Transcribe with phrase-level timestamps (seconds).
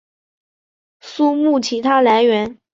[1.01, 2.57] 书目其它来源